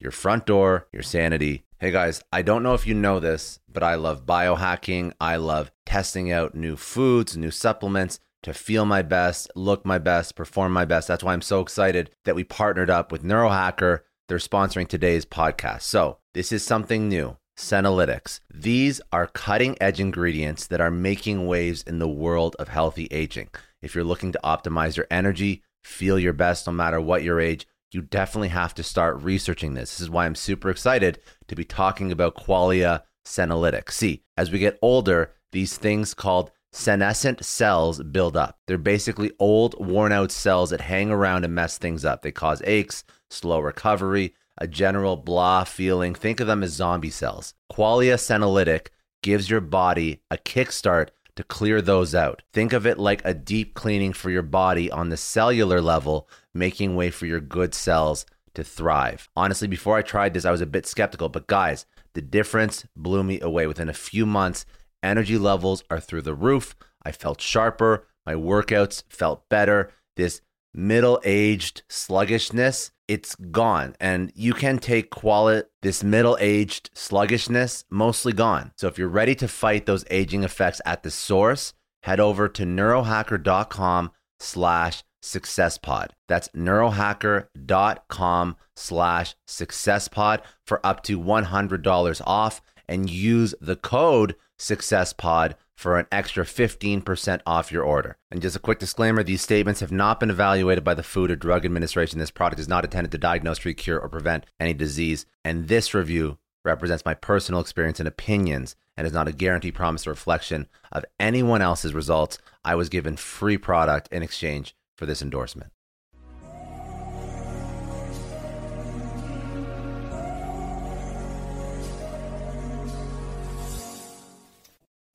your 0.00 0.12
front 0.12 0.46
door, 0.46 0.88
your 0.92 1.02
sanity. 1.02 1.64
Hey 1.78 1.90
guys, 1.90 2.22
I 2.32 2.42
don't 2.42 2.62
know 2.62 2.74
if 2.74 2.86
you 2.86 2.94
know 2.94 3.20
this, 3.20 3.60
but 3.70 3.82
I 3.82 3.94
love 3.94 4.26
biohacking. 4.26 5.12
I 5.20 5.36
love 5.36 5.70
testing 5.86 6.30
out 6.30 6.54
new 6.54 6.76
foods, 6.76 7.36
new 7.36 7.50
supplements 7.50 8.20
to 8.42 8.52
feel 8.52 8.84
my 8.84 9.02
best, 9.02 9.50
look 9.56 9.86
my 9.86 9.98
best, 9.98 10.36
perform 10.36 10.72
my 10.72 10.84
best. 10.84 11.08
That's 11.08 11.24
why 11.24 11.32
I'm 11.32 11.42
so 11.42 11.60
excited 11.60 12.10
that 12.24 12.34
we 12.34 12.44
partnered 12.44 12.90
up 12.90 13.10
with 13.10 13.24
Neurohacker. 13.24 14.00
They're 14.28 14.38
sponsoring 14.38 14.86
today's 14.86 15.24
podcast. 15.24 15.82
So, 15.82 16.18
this 16.34 16.52
is 16.52 16.62
something 16.62 17.08
new. 17.08 17.38
Senolytics. 17.56 18.40
These 18.52 19.00
are 19.12 19.28
cutting 19.28 19.76
edge 19.80 20.00
ingredients 20.00 20.66
that 20.66 20.80
are 20.80 20.90
making 20.90 21.46
waves 21.46 21.82
in 21.82 22.00
the 22.00 22.08
world 22.08 22.56
of 22.58 22.68
healthy 22.68 23.06
aging. 23.10 23.48
If 23.80 23.94
you're 23.94 24.04
looking 24.04 24.32
to 24.32 24.40
optimize 24.42 24.96
your 24.96 25.06
energy, 25.10 25.62
feel 25.84 26.18
your 26.18 26.32
best 26.32 26.66
no 26.66 26.72
matter 26.72 27.00
what 27.00 27.22
your 27.22 27.40
age, 27.40 27.66
you 27.94 28.02
definitely 28.02 28.48
have 28.48 28.74
to 28.74 28.82
start 28.82 29.22
researching 29.22 29.74
this. 29.74 29.90
This 29.92 30.00
is 30.00 30.10
why 30.10 30.26
I'm 30.26 30.34
super 30.34 30.70
excited 30.70 31.20
to 31.48 31.54
be 31.54 31.64
talking 31.64 32.10
about 32.10 32.36
qualia 32.36 33.02
senolytics. 33.24 33.92
See, 33.92 34.24
as 34.36 34.50
we 34.50 34.58
get 34.58 34.78
older, 34.82 35.32
these 35.52 35.78
things 35.78 36.12
called 36.12 36.50
senescent 36.72 37.44
cells 37.44 38.02
build 38.02 38.36
up. 38.36 38.58
They're 38.66 38.78
basically 38.78 39.30
old, 39.38 39.76
worn 39.78 40.10
out 40.10 40.32
cells 40.32 40.70
that 40.70 40.80
hang 40.80 41.10
around 41.10 41.44
and 41.44 41.54
mess 41.54 41.78
things 41.78 42.04
up. 42.04 42.22
They 42.22 42.32
cause 42.32 42.60
aches, 42.64 43.04
slow 43.30 43.60
recovery, 43.60 44.34
a 44.58 44.66
general 44.66 45.16
blah 45.16 45.64
feeling. 45.64 46.14
Think 46.14 46.40
of 46.40 46.48
them 46.48 46.64
as 46.64 46.72
zombie 46.72 47.10
cells. 47.10 47.54
Qualia 47.72 48.14
senolytic 48.14 48.88
gives 49.22 49.48
your 49.48 49.60
body 49.60 50.22
a 50.30 50.36
kickstart 50.36 51.08
to 51.36 51.44
clear 51.44 51.82
those 51.82 52.14
out. 52.14 52.42
Think 52.52 52.72
of 52.72 52.86
it 52.86 52.98
like 52.98 53.22
a 53.24 53.34
deep 53.34 53.74
cleaning 53.74 54.12
for 54.12 54.30
your 54.30 54.42
body 54.42 54.90
on 54.90 55.08
the 55.08 55.16
cellular 55.16 55.80
level, 55.80 56.28
making 56.52 56.94
way 56.94 57.10
for 57.10 57.26
your 57.26 57.40
good 57.40 57.74
cells 57.74 58.26
to 58.54 58.62
thrive. 58.62 59.28
Honestly, 59.36 59.68
before 59.68 59.96
I 59.96 60.02
tried 60.02 60.34
this, 60.34 60.44
I 60.44 60.50
was 60.50 60.60
a 60.60 60.66
bit 60.66 60.86
skeptical, 60.86 61.28
but 61.28 61.46
guys, 61.46 61.86
the 62.14 62.22
difference 62.22 62.86
blew 62.96 63.24
me 63.24 63.40
away. 63.40 63.66
Within 63.66 63.88
a 63.88 63.94
few 63.94 64.26
months, 64.26 64.64
energy 65.02 65.36
levels 65.36 65.82
are 65.90 66.00
through 66.00 66.22
the 66.22 66.34
roof. 66.34 66.76
I 67.02 67.12
felt 67.12 67.40
sharper, 67.40 68.06
my 68.24 68.34
workouts 68.34 69.02
felt 69.08 69.48
better. 69.48 69.90
This 70.16 70.40
middle 70.72 71.20
aged 71.24 71.82
sluggishness 71.88 72.92
it's 73.08 73.34
gone. 73.34 73.94
And 74.00 74.32
you 74.34 74.52
can 74.52 74.78
take 74.78 75.10
qualit, 75.10 75.64
this 75.82 76.02
middle 76.02 76.36
aged 76.40 76.90
sluggishness, 76.94 77.84
mostly 77.90 78.32
gone. 78.32 78.72
So 78.76 78.88
if 78.88 78.98
you're 78.98 79.08
ready 79.08 79.34
to 79.36 79.48
fight 79.48 79.86
those 79.86 80.04
aging 80.10 80.44
effects 80.44 80.80
at 80.84 81.02
the 81.02 81.10
source, 81.10 81.72
head 82.02 82.20
over 82.20 82.48
to 82.48 82.64
neurohacker.com 82.64 84.10
slash 84.40 85.04
successpod. 85.22 86.08
That's 86.28 86.48
neurohacker.com 86.48 88.56
slash 88.76 89.34
successpod 89.48 90.40
for 90.66 90.84
up 90.84 91.02
to 91.04 91.18
$100 91.18 92.22
off 92.26 92.60
and 92.86 93.08
use 93.08 93.54
the 93.60 93.76
code 93.76 94.34
successpod 94.58 95.54
for 95.76 95.98
an 95.98 96.06
extra 96.12 96.44
15% 96.44 97.40
off 97.46 97.72
your 97.72 97.82
order. 97.82 98.16
And 98.30 98.40
just 98.40 98.56
a 98.56 98.60
quick 98.60 98.78
disclaimer 98.78 99.22
these 99.22 99.42
statements 99.42 99.80
have 99.80 99.92
not 99.92 100.20
been 100.20 100.30
evaluated 100.30 100.84
by 100.84 100.94
the 100.94 101.02
Food 101.02 101.30
or 101.30 101.36
Drug 101.36 101.64
Administration. 101.64 102.18
This 102.18 102.30
product 102.30 102.60
is 102.60 102.68
not 102.68 102.84
intended 102.84 103.10
to 103.12 103.18
diagnose, 103.18 103.58
treat, 103.58 103.76
cure, 103.76 103.98
or 103.98 104.08
prevent 104.08 104.46
any 104.60 104.74
disease. 104.74 105.26
And 105.44 105.68
this 105.68 105.94
review 105.94 106.38
represents 106.64 107.04
my 107.04 107.14
personal 107.14 107.60
experience 107.60 107.98
and 107.98 108.08
opinions 108.08 108.76
and 108.96 109.06
is 109.06 109.12
not 109.12 109.28
a 109.28 109.32
guarantee, 109.32 109.72
promise, 109.72 110.06
or 110.06 110.10
reflection 110.10 110.68
of 110.92 111.04
anyone 111.18 111.60
else's 111.60 111.94
results. 111.94 112.38
I 112.64 112.74
was 112.74 112.88
given 112.88 113.16
free 113.16 113.58
product 113.58 114.08
in 114.12 114.22
exchange 114.22 114.74
for 114.96 115.06
this 115.06 115.20
endorsement. 115.20 115.73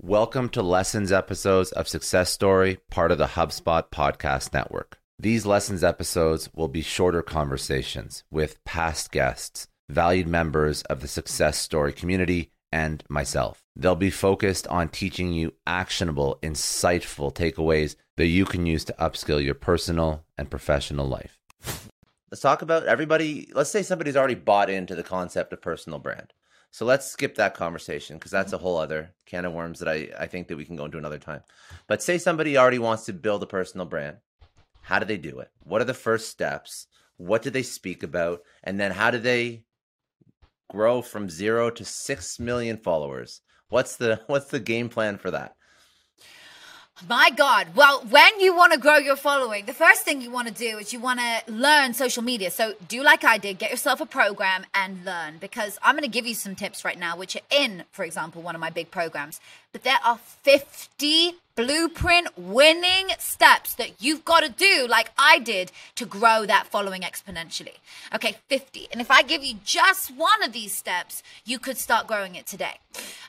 Welcome 0.10 0.50
to 0.50 0.64
Lessons 0.64 1.12
episodes 1.12 1.72
of 1.74 1.88
Success 1.88 2.32
Story, 2.32 2.80
part 2.90 3.12
of 3.12 3.20
the 3.20 3.28
HubSpot 3.28 3.92
podcast 3.92 4.54
network. 4.54 4.98
These 5.20 5.46
Lessons 5.46 5.84
episodes 5.84 6.50
will 6.52 6.68
be 6.68 6.82
shorter 6.82 7.22
conversations 7.22 8.24
with 8.32 8.58
past 8.64 9.12
guests, 9.12 9.68
valued 9.88 10.28
members 10.28 10.82
of 10.82 11.02
the 11.02 11.08
Success 11.08 11.60
Story 11.60 11.94
community, 11.94 12.50
and 12.72 13.04
myself. 13.08 13.62
They'll 13.76 13.94
be 13.94 14.10
focused 14.10 14.68
on 14.70 14.90
teaching 14.90 15.32
you 15.32 15.54
actionable, 15.68 16.40
insightful 16.42 17.32
takeaways 17.32 17.96
that 18.18 18.26
you 18.26 18.46
can 18.46 18.66
use 18.66 18.84
to 18.86 18.96
upskill 19.00 19.46
your 19.46 19.54
personal 19.54 20.26
and 20.40 20.50
professional 20.50 21.08
life. 21.08 21.38
Let's 22.32 22.42
talk 22.42 22.64
about 22.64 22.88
everybody. 22.88 23.52
Let's 23.54 23.70
say 23.70 23.84
somebody's 23.84 24.18
already 24.18 24.34
bought 24.34 24.72
into 24.72 24.96
the 24.96 25.04
concept 25.04 25.54
of 25.54 25.62
personal 25.62 26.00
brand 26.00 26.34
so 26.72 26.86
let's 26.86 27.08
skip 27.08 27.36
that 27.36 27.56
conversation 27.56 28.18
because 28.18 28.32
that's 28.32 28.54
mm-hmm. 28.54 28.56
a 28.56 28.64
whole 28.64 28.78
other 28.78 29.12
can 29.26 29.46
of 29.46 29.54
worms 29.54 29.80
that 29.80 29.90
I, 29.90 30.10
I 30.18 30.28
think 30.28 30.48
that 30.48 30.58
we 30.58 30.66
can 30.66 30.76
go 30.76 30.86
into 30.86 30.98
another 30.98 31.20
time. 31.20 31.42
But 31.88 32.04
say 32.04 32.18
somebody 32.18 32.58
already 32.58 32.80
wants 32.80 33.06
to 33.06 33.14
build 33.14 33.44
a 33.44 33.48
personal 33.48 33.86
brand. 33.86 34.18
How 34.82 35.00
do 35.00 35.06
they 35.06 35.18
do 35.18 35.40
it? 35.40 35.52
What 35.64 35.82
are 35.82 35.86
the 35.86 35.94
first 35.94 36.30
steps? 36.30 36.88
What 37.18 37.42
do 37.42 37.50
they 37.50 37.64
speak 37.64 38.04
about? 38.04 38.42
And 38.64 38.80
then 38.80 38.92
how 38.92 39.12
do 39.12 39.18
they 39.18 39.64
grow 40.70 41.02
from 41.02 41.30
zero 41.30 41.70
to 41.72 41.84
six 41.84 42.40
million 42.40 42.78
followers? 42.78 43.42
What's 43.70 43.98
the 43.98 44.22
what's 44.28 44.48
the 44.48 44.60
game 44.60 44.90
plan 44.90 45.18
for 45.18 45.32
that? 45.32 45.56
My 47.08 47.30
God. 47.30 47.76
Well, 47.76 48.02
when 48.10 48.40
you 48.40 48.54
want 48.54 48.74
to 48.74 48.80
grow 48.80 48.98
your 48.98 49.16
following, 49.16 49.66
the 49.66 49.74
first 49.74 50.02
thing 50.02 50.22
you 50.22 50.32
want 50.32 50.50
to 50.50 50.54
do 50.54 50.78
is 50.78 50.92
you 50.92 51.00
want 51.00 51.20
to 51.20 51.52
learn 51.52 51.94
social 51.94 52.22
media. 52.22 52.52
So 52.52 52.74
do 52.88 53.02
like 53.04 53.24
I 53.24 53.38
did, 53.38 53.58
get 53.58 53.72
yourself 53.72 54.02
a 54.02 54.06
program 54.06 54.66
and 54.74 55.06
learn 55.06 55.38
because 55.40 55.80
I'm 55.82 55.96
going 55.96 56.04
to 56.04 56.10
give 56.10 56.28
you 56.28 56.36
some 56.36 56.56
tips 56.56 56.84
right 56.84 57.00
now, 57.00 57.16
which 57.16 57.36
are 57.38 57.42
in, 57.50 57.84
for 57.92 58.04
example, 58.04 58.42
one 58.42 58.54
of 58.54 58.62
my 58.62 58.70
big 58.70 58.92
programs. 58.92 59.40
But 59.72 59.84
there 59.84 60.00
are 60.04 60.18
50 60.18 61.36
blueprint 61.60 62.30
winning 62.38 63.10
steps 63.18 63.74
that 63.74 64.02
you've 64.02 64.24
got 64.24 64.44
to 64.44 64.50
do, 64.50 64.88
like 64.90 65.12
I 65.18 65.40
did, 65.40 65.74
to 65.96 66.06
grow 66.06 66.46
that 66.46 66.68
following 66.68 67.02
exponentially. 67.02 67.80
Okay, 68.16 68.38
50. 68.48 68.88
And 68.94 69.02
if 69.02 69.12
I 69.12 69.24
give 69.24 69.44
you 69.44 69.56
just 69.66 70.10
one 70.10 70.42
of 70.42 70.54
these 70.54 70.74
steps, 70.74 71.22
you 71.44 71.60
could 71.60 71.78
start 71.78 72.08
growing 72.08 72.36
it 72.36 72.48
today. 72.48 72.80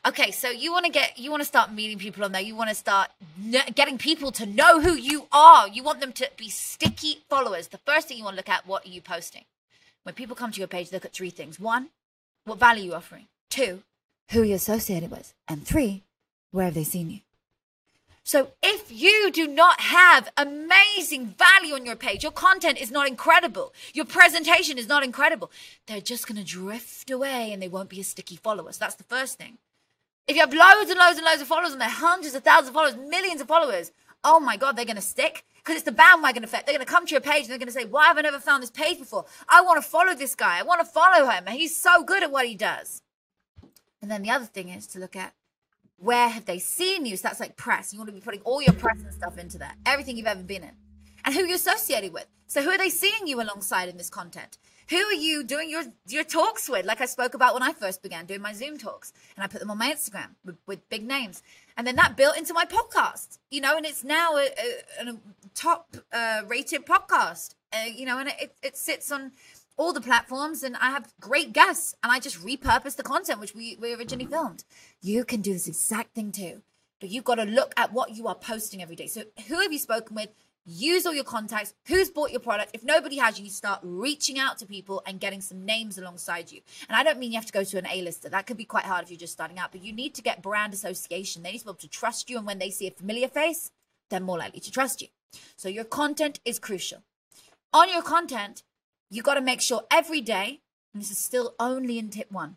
Okay, 0.07 0.31
so 0.31 0.49
you 0.49 0.71
want 0.71 0.87
to 0.87 0.93
get, 0.93 1.19
you 1.19 1.33
want 1.33 1.41
to 1.41 1.47
start 1.47 1.73
meeting 1.73 1.99
people 1.99 2.23
on 2.23 2.31
there. 2.31 2.41
You 2.41 2.55
want 2.55 2.69
to 2.69 2.77
start 2.77 3.11
getting 3.75 3.99
people 3.99 4.31
to 4.31 4.47
know 4.47 4.81
who 4.81 4.95
you 4.95 5.27
are. 5.33 5.67
You 5.67 5.83
want 5.83 6.01
them 6.01 6.13
to 6.13 6.31
be 6.37 6.49
sticky 6.51 7.23
followers. 7.29 7.67
The 7.67 7.79
first 7.79 8.07
thing 8.07 8.17
you 8.17 8.23
want 8.23 8.35
to 8.35 8.39
look 8.39 8.49
at, 8.49 8.65
what 8.65 8.87
are 8.87 8.91
you 8.91 9.01
posting? 9.01 9.45
When 10.05 10.15
people 10.15 10.37
come 10.37 10.53
to 10.53 10.61
your 10.61 10.69
page, 10.69 10.93
look 10.93 11.05
at 11.05 11.13
three 11.13 11.31
things. 11.31 11.59
One, 11.59 11.89
what 12.45 12.61
value 12.61 12.85
you're 12.85 12.97
offering. 12.97 13.27
Two, 13.49 13.83
who 14.31 14.45
you're 14.45 14.55
associated 14.55 15.11
with. 15.11 15.35
And 15.49 15.67
three, 15.67 16.05
where 16.53 16.67
have 16.67 16.75
they 16.75 16.85
seen 16.85 17.11
you? 17.11 17.21
So 18.23 18.53
if 18.63 18.93
you 18.93 19.31
do 19.33 19.47
not 19.47 19.81
have 19.81 20.31
amazing 20.37 21.35
value 21.39 21.75
on 21.75 21.87
your 21.87 21.97
page, 21.97 22.23
your 22.23 22.33
content 22.33 22.81
is 22.81 22.91
not 22.91 23.09
incredible, 23.09 23.73
your 23.95 24.05
presentation 24.05 24.79
is 24.79 24.87
not 24.89 25.03
incredible, 25.03 25.51
they're 25.87 26.01
just 26.01 26.29
going 26.29 26.39
to 26.39 26.45
drift 26.45 27.11
away 27.11 27.53
and 27.53 27.63
they 27.63 27.69
won't 27.69 27.89
be 27.89 28.01
a 28.01 28.05
sticky 28.05 28.37
follower. 28.37 28.73
So 28.73 28.79
that's 28.81 28.95
the 28.95 29.05
first 29.05 29.39
thing. 29.39 29.59
If 30.29 30.37
you 30.37 30.43
have 30.43 30.55
loads 30.55 30.91
and 30.91 30.99
loads 30.99 31.17
and 31.19 31.25
loads 31.25 31.41
of 31.41 31.49
followers 31.49 31.73
and 31.73 31.81
they're 31.81 31.89
hundreds 31.89 32.35
of 32.35 32.45
thousands 32.45 32.69
of 32.69 32.75
followers, 32.75 32.97
millions 32.97 33.41
of 33.41 33.49
followers, 33.49 33.91
oh 34.23 34.39
my 34.39 34.57
God, 34.57 34.77
they're 34.77 34.85
going 34.85 34.97
to 34.97 35.03
stick 35.03 35.45
because 35.57 35.77
it's 35.77 35.85
the 35.85 35.93
bandwagon 35.93 36.45
effect. 36.45 36.67
They're 36.67 36.77
going 36.77 36.87
to 36.87 36.93
come 36.93 37.07
to 37.07 37.13
your 37.13 37.21
page 37.21 37.43
and 37.43 37.51
they're 37.51 37.59
going 37.59 37.69
to 37.69 37.73
say, 37.73 37.85
why 37.85 38.07
have 38.07 38.19
I 38.19 38.21
never 38.21 38.39
found 38.39 38.63
this 38.63 38.71
page 38.71 38.99
before? 38.99 39.25
I 39.49 39.63
want 39.63 39.83
to 39.83 39.89
follow 39.89 40.15
this 40.15 40.35
guy. 40.35 40.59
I 40.59 40.63
want 40.63 40.81
to 40.81 40.87
follow 40.87 41.29
him. 41.29 41.47
He's 41.49 41.77
so 41.77 42.05
good 42.05 42.23
at 42.23 42.31
what 42.31 42.47
he 42.47 42.55
does. 42.55 43.03
And 44.01 44.11
then 44.11 44.23
the 44.23 44.31
other 44.31 44.45
thing 44.45 44.69
is 44.69 44.87
to 44.89 44.99
look 44.99 45.17
at 45.17 45.35
Where 46.01 46.31
have 46.31 46.47
they 46.47 46.59
seen 46.59 47.05
you? 47.05 47.17
So 47.19 47.29
that's 47.29 47.41
like 47.41 47.57
press. 47.57 47.93
You 47.93 47.99
want 47.99 48.09
to 48.09 48.15
be 48.15 48.23
putting 48.23 48.41
all 48.41 48.63
your 48.63 48.73
press 48.73 48.99
and 49.03 49.13
stuff 49.13 49.37
into 49.37 49.59
there, 49.59 49.75
everything 49.85 50.17
you've 50.17 50.27
ever 50.27 50.43
been 50.43 50.63
in, 50.63 50.73
and 51.27 51.35
who 51.35 51.43
you're 51.43 51.57
associated 51.57 52.15
with. 52.15 52.27
So 52.47 52.63
who 52.63 52.71
are 52.71 52.79
they 52.79 52.89
seeing 52.89 53.27
you 53.27 53.43
alongside 53.43 53.91
in 53.91 53.99
this 53.99 54.09
content? 54.09 54.57
Who 54.89 54.97
are 54.97 55.13
you 55.13 55.45
doing 55.45 55.69
your 55.69 55.85
your 56.09 56.25
talks 56.25 56.71
with? 56.71 56.87
Like 56.87 57.03
I 57.03 57.07
spoke 57.07 57.35
about 57.35 57.53
when 57.53 57.63
I 57.63 57.75
first 57.75 58.03
began 58.03 58.25
doing 58.25 58.41
my 58.41 58.55
Zoom 58.55 58.79
talks, 58.79 59.13
and 59.37 59.45
I 59.45 59.47
put 59.47 59.61
them 59.61 59.71
on 59.71 59.77
my 59.79 59.93
Instagram 59.93 60.31
with, 60.45 60.57
with 60.67 60.89
big 60.89 61.07
names, 61.07 61.43
and 61.77 61.87
then 61.87 61.97
that 61.97 62.17
built 62.17 62.37
into 62.39 62.55
my 62.55 62.65
podcast. 62.65 63.39
You 63.51 63.61
know, 63.61 63.77
and 63.77 63.85
it's 63.85 64.03
now 64.03 64.37
a, 64.37 64.47
a, 64.47 65.11
a 65.11 65.19
top 65.55 65.97
uh, 66.13 66.43
rated 66.49 66.87
podcast. 66.87 67.55
Uh, 67.73 67.85
you 67.85 68.05
know, 68.07 68.19
and 68.19 68.31
it, 68.41 68.57
it 68.63 68.77
sits 68.77 69.13
on 69.13 69.33
all 69.81 69.95
the 69.95 70.01
platforms 70.01 70.63
and 70.63 70.77
I 70.77 70.91
have 70.91 71.11
great 71.21 71.55
guests 71.55 71.95
and 72.03 72.13
I 72.13 72.21
just 72.21 72.45
repurpose 72.45 72.97
the 72.97 73.03
content 73.03 73.41
which 73.41 73.55
we, 73.55 73.79
we 73.81 73.95
originally 73.95 74.27
filmed. 74.27 74.63
You 75.01 75.25
can 75.25 75.41
do 75.41 75.55
this 75.55 75.67
exact 75.67 76.15
thing 76.15 76.33
too. 76.33 76.61
But 77.01 77.09
you've 77.09 77.25
got 77.25 77.37
to 77.37 77.45
look 77.45 77.73
at 77.79 77.91
what 77.91 78.15
you 78.15 78.27
are 78.29 78.35
posting 78.35 78.83
every 78.83 78.95
day. 78.95 79.07
So 79.07 79.23
who 79.49 79.59
have 79.59 79.73
you 79.73 79.79
spoken 79.79 80.15
with? 80.15 80.29
use 80.67 81.07
all 81.07 81.15
your 81.15 81.25
contacts 81.25 81.73
who's 81.87 82.11
bought 82.11 82.31
your 82.31 82.39
product 82.39 82.71
if 82.75 82.85
nobody 82.85 83.17
has 83.17 83.41
you, 83.41 83.49
start 83.49 83.81
reaching 83.83 84.39
out 84.39 84.59
to 84.59 84.67
people 84.67 85.03
and 85.07 85.19
getting 85.19 85.41
some 85.41 85.65
names 85.65 85.97
alongside 85.97 86.53
you 86.53 86.61
and 86.87 86.95
i 86.95 87.03
don't 87.03 87.19
mean 87.19 87.33
you 87.33 87.39
have 87.39 87.47
to 87.47 87.53
go 87.53 87.65
to 87.65 87.79
an 87.79 87.87
a-lister 87.91 88.29
that 88.29 88.47
could 88.47 88.59
be 88.59 88.65
quite 88.67 88.85
hard 88.85 89.03
if 89.03 89.11
you're 89.11 89.19
just 89.19 89.33
starting 89.33 89.59
out 89.59 89.73
but 89.73 89.83
you 89.83 89.91
need 89.91 90.15
to 90.15 90.21
get 90.21 90.43
brand 90.43 90.75
association 90.75 91.43
they 91.43 91.53
need 91.53 91.59
to 91.59 91.65
be 91.65 91.71
able 91.71 91.79
to 91.79 91.89
trust 91.89 92.29
you 92.29 92.37
and 92.37 92.47
when 92.47 92.59
they 92.59 92.69
see 92.69 92.87
a 92.87 92.91
familiar 92.91 93.27
face 93.27 93.71
they're 94.11 94.21
more 94.21 94.37
likely 94.37 94.61
to 94.61 94.71
trust 94.71 95.01
you 95.01 95.09
so 95.57 95.67
your 95.67 95.83
content 95.83 96.39
is 96.45 96.59
crucial 96.59 97.03
on 97.73 97.89
your 97.89 98.03
content 98.03 98.63
you 99.11 99.23
got 99.23 99.35
to 99.35 99.41
make 99.41 99.61
sure 99.61 99.85
every 99.91 100.21
day 100.21 100.61
and 100.93 101.03
this 101.03 101.11
is 101.11 101.19
still 101.19 101.55
only 101.59 101.99
in 101.99 102.09
tip 102.11 102.31
one 102.31 102.57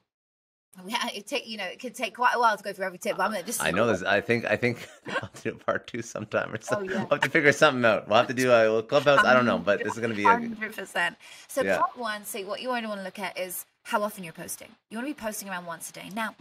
we 0.86 0.96
it 1.14 1.28
take 1.28 1.48
you 1.48 1.58
know 1.58 1.66
it 1.66 1.80
could 1.80 1.94
take 1.94 2.16
quite 2.16 2.34
a 2.36 2.40
while 2.40 2.58
to 2.58 2.64
go 2.64 2.74
through 2.74 2.86
every 2.86 2.98
tip. 2.98 3.18
But 3.18 3.32
I'm 3.32 3.46
just. 3.46 3.62
I 3.62 3.72
know 3.72 3.86
this. 3.88 4.02
I 4.02 4.22
think 4.22 4.46
I 4.46 4.56
think 4.56 4.88
I'll 5.08 5.30
do 5.44 5.52
a 5.52 5.56
part 5.56 5.86
two 5.88 6.02
sometime 6.02 6.52
or 6.52 6.56
oh, 6.56 6.62
something. 6.62 6.90
Oh, 6.90 6.94
yeah. 6.94 7.00
We'll 7.02 7.10
have 7.12 7.22
to 7.22 7.30
figure 7.30 7.52
something 7.52 7.86
out. 7.86 8.08
We'll 8.08 8.18
have 8.18 8.28
to 8.28 8.34
do 8.34 8.52
a 8.52 8.82
clubhouse. 8.82 9.24
I 9.24 9.34
don't 9.34 9.46
know, 9.46 9.60
but 9.60 9.84
this 9.84 9.94
is 9.94 10.00
gonna 10.00 10.16
be 10.16 10.24
hundred 10.24 10.76
percent. 10.76 11.16
So 11.48 11.62
yeah. 11.62 11.78
part 11.78 11.98
one, 11.98 12.26
see 12.26 12.44
what 12.44 12.62
you 12.62 12.70
only 12.70 12.88
want 12.88 13.00
to 13.00 13.04
look 13.04 13.20
at 13.20 13.38
is 13.38 13.66
how 13.84 14.02
often 14.02 14.24
you're 14.24 14.34
posting. 14.34 14.70
You 14.90 14.98
want 14.98 15.08
to 15.08 15.14
be 15.14 15.20
posting 15.20 15.48
around 15.48 15.66
once 15.68 15.90
a 15.90 15.94
day. 15.94 16.10
Now, 16.16 16.36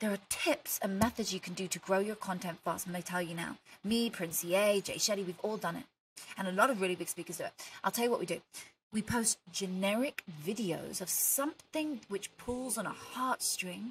there 0.00 0.10
are 0.10 0.18
tips 0.28 0.80
and 0.82 0.98
methods 0.98 1.32
you 1.32 1.38
can 1.38 1.54
do 1.54 1.68
to 1.68 1.78
grow 1.78 2.00
your 2.00 2.16
content 2.16 2.58
fast. 2.64 2.88
I'm 2.88 3.02
tell 3.02 3.22
you 3.22 3.34
now. 3.34 3.58
Me, 3.84 4.10
Prince 4.10 4.44
EA, 4.44 4.80
Jay 4.80 4.96
Shetty, 4.96 5.24
we've 5.24 5.38
all 5.42 5.56
done 5.56 5.76
it, 5.76 5.84
and 6.36 6.48
a 6.48 6.52
lot 6.52 6.70
of 6.70 6.80
really 6.80 6.96
big 6.96 7.08
speakers 7.08 7.36
do 7.36 7.44
it. 7.44 7.52
I'll 7.84 7.92
tell 7.92 8.04
you 8.04 8.10
what 8.10 8.18
we 8.18 8.26
do 8.26 8.40
we 8.92 9.02
post 9.02 9.38
generic 9.52 10.24
videos 10.44 11.00
of 11.00 11.10
something 11.10 12.00
which 12.08 12.34
pulls 12.38 12.78
on 12.78 12.86
a 12.86 12.94
heartstring. 13.14 13.90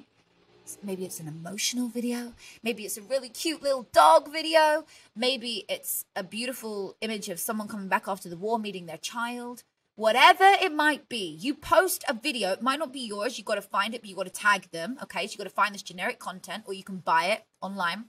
Maybe 0.82 1.04
it's 1.04 1.20
an 1.20 1.28
emotional 1.28 1.88
video. 1.88 2.34
Maybe 2.62 2.84
it's 2.84 2.98
a 2.98 3.02
really 3.02 3.28
cute 3.28 3.62
little 3.62 3.86
dog 3.92 4.30
video. 4.30 4.84
Maybe 5.16 5.64
it's 5.68 6.04
a 6.14 6.22
beautiful 6.22 6.96
image 7.00 7.28
of 7.28 7.38
someone 7.38 7.68
coming 7.68 7.88
back 7.88 8.06
after 8.06 8.28
the 8.28 8.36
war 8.36 8.58
meeting 8.58 8.86
their 8.86 8.98
child. 8.98 9.62
Whatever 9.94 10.44
it 10.44 10.72
might 10.72 11.08
be, 11.08 11.36
you 11.40 11.54
post 11.54 12.04
a 12.08 12.12
video. 12.12 12.52
It 12.52 12.62
might 12.62 12.78
not 12.78 12.92
be 12.92 13.00
yours. 13.00 13.38
You've 13.38 13.46
got 13.46 13.54
to 13.54 13.62
find 13.62 13.94
it, 13.94 14.02
but 14.02 14.08
you've 14.08 14.18
got 14.18 14.26
to 14.26 14.30
tag 14.30 14.70
them. 14.70 14.98
Okay. 15.02 15.26
So 15.26 15.32
you've 15.32 15.38
got 15.38 15.44
to 15.44 15.50
find 15.50 15.74
this 15.74 15.82
generic 15.82 16.18
content 16.18 16.64
or 16.66 16.74
you 16.74 16.84
can 16.84 16.98
buy 16.98 17.26
it 17.26 17.44
online. 17.62 18.06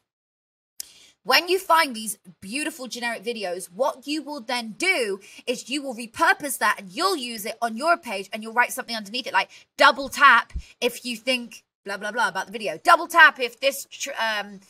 When 1.23 1.49
you 1.49 1.59
find 1.59 1.95
these 1.95 2.17
beautiful 2.39 2.87
generic 2.87 3.23
videos, 3.23 3.65
what 3.65 4.07
you 4.07 4.23
will 4.23 4.39
then 4.39 4.71
do 4.77 5.19
is 5.45 5.69
you 5.69 5.81
will 5.81 5.93
repurpose 5.93 6.57
that 6.59 6.77
and 6.79 6.91
you'll 6.91 7.17
use 7.17 7.45
it 7.45 7.57
on 7.61 7.75
your 7.75 7.97
page 7.97 8.29
and 8.31 8.41
you'll 8.41 8.53
write 8.53 8.71
something 8.71 8.95
underneath 8.95 9.27
it 9.27 9.33
like 9.33 9.49
double 9.77 10.07
tap 10.07 10.53
if 10.79 11.05
you 11.05 11.17
think 11.17 11.63
blah, 11.83 11.97
blah, 11.97 12.11
blah 12.11 12.29
about 12.29 12.45
the 12.45 12.51
video. 12.51 12.77
Double 12.83 13.07
tap 13.07 13.39
if 13.39 13.59
this 13.59 13.85
um, 14.17 14.61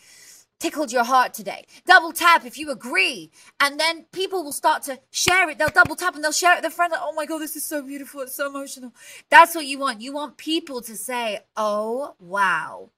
tickled 0.59 0.91
your 0.91 1.03
heart 1.03 1.35
today. 1.35 1.65
Double 1.85 2.11
tap 2.11 2.45
if 2.45 2.57
you 2.57 2.71
agree. 2.71 3.29
And 3.59 3.79
then 3.79 4.05
people 4.11 4.43
will 4.43 4.51
start 4.51 4.81
to 4.83 4.99
share 5.11 5.49
it. 5.49 5.59
They'll 5.59 5.69
double 5.69 5.95
tap 5.95 6.15
and 6.15 6.23
they'll 6.23 6.31
share 6.31 6.53
it 6.53 6.57
with 6.57 6.63
their 6.63 6.71
friend. 6.71 6.91
Like, 6.91 7.01
oh 7.03 7.13
my 7.13 7.27
God, 7.27 7.39
this 7.39 7.55
is 7.55 7.63
so 7.63 7.83
beautiful. 7.83 8.21
It's 8.21 8.35
so 8.35 8.49
emotional. 8.49 8.93
That's 9.29 9.53
what 9.53 9.65
you 9.65 9.77
want. 9.77 10.01
You 10.01 10.13
want 10.13 10.37
people 10.37 10.81
to 10.81 10.95
say, 10.95 11.41
oh, 11.55 12.15
wow 12.19 12.89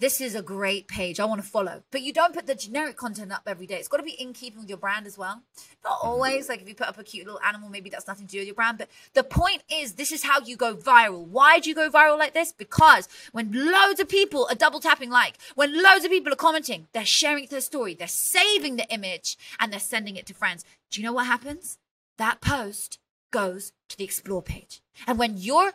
this 0.00 0.20
is 0.20 0.34
a 0.34 0.40
great 0.42 0.88
page. 0.88 1.20
I 1.20 1.26
want 1.26 1.42
to 1.42 1.46
follow. 1.46 1.82
But 1.90 2.00
you 2.00 2.12
don't 2.12 2.34
put 2.34 2.46
the 2.46 2.54
generic 2.54 2.96
content 2.96 3.32
up 3.32 3.42
every 3.46 3.66
day. 3.66 3.76
It's 3.76 3.86
got 3.86 3.98
to 3.98 4.02
be 4.02 4.12
in 4.12 4.32
keeping 4.32 4.60
with 4.60 4.68
your 4.68 4.78
brand 4.78 5.06
as 5.06 5.18
well. 5.18 5.42
Not 5.84 5.92
mm-hmm. 5.92 6.08
always. 6.08 6.48
Like 6.48 6.62
if 6.62 6.68
you 6.68 6.74
put 6.74 6.88
up 6.88 6.98
a 6.98 7.04
cute 7.04 7.26
little 7.26 7.40
animal, 7.46 7.68
maybe 7.68 7.90
that's 7.90 8.08
nothing 8.08 8.26
to 8.26 8.32
do 8.32 8.38
with 8.38 8.46
your 8.46 8.54
brand. 8.54 8.78
But 8.78 8.88
the 9.12 9.22
point 9.22 9.62
is, 9.70 9.92
this 9.92 10.10
is 10.10 10.24
how 10.24 10.40
you 10.40 10.56
go 10.56 10.74
viral. 10.74 11.26
Why 11.26 11.58
do 11.58 11.68
you 11.68 11.74
go 11.74 11.90
viral 11.90 12.18
like 12.18 12.32
this? 12.32 12.50
Because 12.50 13.08
when 13.32 13.52
loads 13.52 14.00
of 14.00 14.08
people 14.08 14.48
are 14.50 14.56
double 14.56 14.80
tapping 14.80 15.10
like, 15.10 15.36
when 15.54 15.82
loads 15.82 16.04
of 16.04 16.10
people 16.10 16.32
are 16.32 16.36
commenting, 16.36 16.88
they're 16.92 17.04
sharing 17.04 17.46
their 17.46 17.60
story, 17.60 17.94
they're 17.94 18.08
saving 18.08 18.76
the 18.76 18.88
image, 18.92 19.36
and 19.58 19.70
they're 19.70 19.80
sending 19.80 20.16
it 20.16 20.26
to 20.26 20.34
friends. 20.34 20.64
Do 20.90 21.00
you 21.00 21.06
know 21.06 21.12
what 21.12 21.26
happens? 21.26 21.78
That 22.16 22.40
post 22.40 22.98
goes 23.30 23.72
to 23.90 23.98
the 23.98 24.04
explore 24.04 24.42
page. 24.42 24.80
And 25.06 25.18
when 25.18 25.36
your 25.36 25.72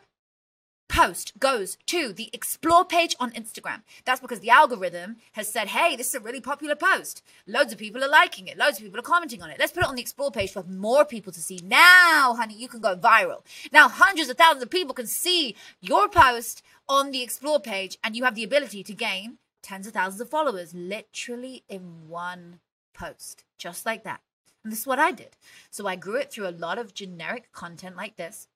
post 0.87 1.33
goes 1.39 1.77
to 1.87 2.13
the 2.13 2.29
explore 2.31 2.85
page 2.85 3.15
on 3.19 3.31
Instagram. 3.31 3.81
That's 4.05 4.21
because 4.21 4.39
the 4.39 4.49
algorithm 4.49 5.17
has 5.33 5.51
said, 5.51 5.69
hey, 5.69 5.95
this 5.95 6.09
is 6.09 6.15
a 6.15 6.19
really 6.19 6.41
popular 6.41 6.75
post. 6.75 7.23
Loads 7.47 7.73
of 7.73 7.79
people 7.79 8.03
are 8.03 8.09
liking 8.09 8.47
it. 8.47 8.57
Loads 8.57 8.77
of 8.77 8.83
people 8.83 8.99
are 8.99 9.03
commenting 9.03 9.41
on 9.41 9.49
it. 9.49 9.57
Let's 9.59 9.71
put 9.71 9.83
it 9.83 9.89
on 9.89 9.95
the 9.95 10.01
explore 10.01 10.31
page 10.31 10.51
for 10.51 10.63
more 10.63 11.05
people 11.05 11.33
to 11.33 11.41
see. 11.41 11.59
Now, 11.63 12.35
honey, 12.37 12.55
you 12.55 12.67
can 12.67 12.81
go 12.81 12.95
viral. 12.95 13.43
Now, 13.71 13.89
hundreds 13.89 14.29
of 14.29 14.37
thousands 14.37 14.63
of 14.63 14.69
people 14.69 14.93
can 14.93 15.07
see 15.07 15.55
your 15.81 16.07
post 16.07 16.61
on 16.87 17.11
the 17.11 17.23
explore 17.23 17.59
page, 17.59 17.97
and 18.03 18.15
you 18.15 18.23
have 18.23 18.35
the 18.35 18.43
ability 18.43 18.83
to 18.83 18.93
gain 18.93 19.37
tens 19.63 19.87
of 19.87 19.93
thousands 19.93 20.21
of 20.21 20.29
followers 20.29 20.73
literally 20.75 21.63
in 21.67 22.07
one 22.07 22.59
post, 22.93 23.43
just 23.57 23.85
like 23.85 24.03
that. 24.03 24.21
And 24.63 24.71
this 24.71 24.81
is 24.81 24.87
what 24.87 24.99
I 24.99 25.11
did. 25.11 25.37
So 25.69 25.87
I 25.87 25.95
grew 25.95 26.15
it 26.15 26.31
through 26.31 26.47
a 26.47 26.49
lot 26.49 26.77
of 26.77 26.93
generic 26.93 27.51
content 27.51 27.95
like 27.95 28.15
this. 28.15 28.47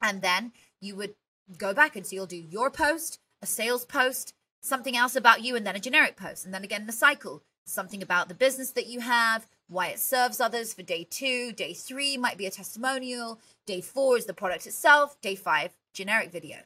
And 0.00 0.22
then 0.22 0.52
you 0.80 0.96
would 0.96 1.14
go 1.56 1.72
back 1.72 1.96
and 1.96 2.06
so 2.06 2.16
you'll 2.16 2.26
do 2.26 2.36
your 2.36 2.70
post, 2.70 3.18
a 3.42 3.46
sales 3.46 3.84
post, 3.84 4.34
something 4.60 4.96
else 4.96 5.16
about 5.16 5.42
you, 5.42 5.56
and 5.56 5.66
then 5.66 5.76
a 5.76 5.80
generic 5.80 6.16
post. 6.16 6.44
And 6.44 6.52
then 6.52 6.64
again, 6.64 6.86
the 6.86 6.92
cycle 6.92 7.42
something 7.68 8.02
about 8.02 8.28
the 8.28 8.34
business 8.34 8.70
that 8.72 8.86
you 8.86 9.00
have, 9.00 9.46
why 9.68 9.88
it 9.88 9.98
serves 9.98 10.40
others 10.40 10.72
for 10.72 10.82
day 10.82 11.06
two. 11.08 11.52
Day 11.52 11.74
three 11.74 12.16
might 12.16 12.38
be 12.38 12.46
a 12.46 12.50
testimonial. 12.50 13.40
Day 13.66 13.80
four 13.80 14.16
is 14.16 14.26
the 14.26 14.34
product 14.34 14.66
itself. 14.66 15.20
Day 15.20 15.34
five, 15.34 15.76
generic 15.92 16.32
video. 16.32 16.56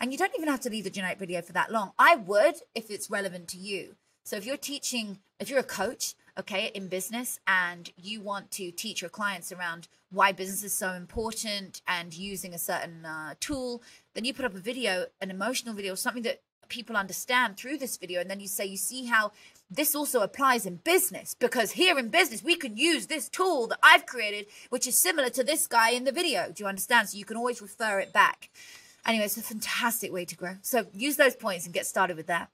And 0.00 0.10
you 0.10 0.18
don't 0.18 0.32
even 0.36 0.48
have 0.48 0.60
to 0.60 0.70
leave 0.70 0.84
the 0.84 0.90
generic 0.90 1.18
video 1.18 1.42
for 1.42 1.52
that 1.52 1.70
long. 1.70 1.92
I 1.98 2.16
would 2.16 2.56
if 2.74 2.90
it's 2.90 3.10
relevant 3.10 3.48
to 3.48 3.58
you. 3.58 3.96
So 4.24 4.36
if 4.36 4.44
you're 4.44 4.56
teaching, 4.56 5.18
if 5.38 5.48
you're 5.48 5.60
a 5.60 5.64
coach, 5.64 6.14
okay, 6.38 6.70
in 6.74 6.88
business 6.88 7.38
and 7.46 7.90
you 7.96 8.20
want 8.20 8.50
to 8.52 8.70
teach 8.70 9.00
your 9.00 9.10
clients 9.10 9.52
around 9.52 9.88
why 10.10 10.32
business 10.32 10.62
is 10.62 10.72
so 10.72 10.92
important 10.92 11.80
and 11.86 12.14
using 12.14 12.52
a 12.52 12.58
certain 12.58 13.04
uh, 13.04 13.34
tool, 13.40 13.82
then 14.14 14.24
you 14.24 14.34
put 14.34 14.44
up 14.44 14.54
a 14.54 14.58
video, 14.58 15.06
an 15.20 15.30
emotional 15.30 15.74
video, 15.74 15.94
something 15.94 16.22
that 16.22 16.42
people 16.68 16.96
understand 16.96 17.56
through 17.56 17.78
this 17.78 17.96
video. 17.96 18.20
And 18.20 18.30
then 18.30 18.40
you 18.40 18.48
say, 18.48 18.66
you 18.66 18.76
see 18.76 19.06
how 19.06 19.32
this 19.70 19.94
also 19.94 20.20
applies 20.20 20.66
in 20.66 20.76
business 20.76 21.34
because 21.34 21.72
here 21.72 21.98
in 21.98 22.08
business, 22.08 22.42
we 22.42 22.56
can 22.56 22.76
use 22.76 23.06
this 23.06 23.28
tool 23.28 23.66
that 23.68 23.78
I've 23.82 24.06
created, 24.06 24.46
which 24.70 24.86
is 24.86 24.98
similar 24.98 25.30
to 25.30 25.44
this 25.44 25.66
guy 25.66 25.90
in 25.90 26.04
the 26.04 26.12
video. 26.12 26.52
Do 26.52 26.64
you 26.64 26.68
understand? 26.68 27.08
So 27.08 27.18
you 27.18 27.24
can 27.24 27.36
always 27.36 27.62
refer 27.62 27.98
it 28.00 28.12
back. 28.12 28.50
Anyway, 29.06 29.24
it's 29.24 29.36
a 29.36 29.42
fantastic 29.42 30.12
way 30.12 30.24
to 30.24 30.36
grow. 30.36 30.56
So 30.62 30.86
use 30.92 31.16
those 31.16 31.36
points 31.36 31.64
and 31.64 31.74
get 31.74 31.86
started 31.86 32.16
with 32.16 32.26
that. 32.26 32.50